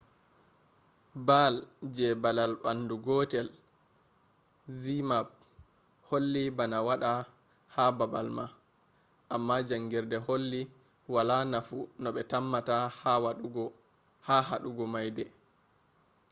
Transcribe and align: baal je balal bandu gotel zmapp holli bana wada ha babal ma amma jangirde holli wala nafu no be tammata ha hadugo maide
baal 1.27 1.55
je 1.95 2.07
balal 2.23 2.53
bandu 2.63 2.95
gotel 3.05 3.47
zmapp 4.81 5.27
holli 6.07 6.43
bana 6.57 6.79
wada 6.87 7.11
ha 7.73 7.83
babal 7.97 8.27
ma 8.37 8.45
amma 9.35 9.55
jangirde 9.67 10.17
holli 10.27 10.61
wala 11.13 11.37
nafu 11.51 11.79
no 12.01 12.09
be 12.15 12.21
tammata 12.31 12.75
ha 14.29 14.33
hadugo 14.47 14.85
maide 14.93 15.25